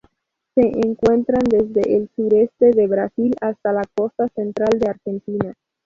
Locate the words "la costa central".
3.71-4.79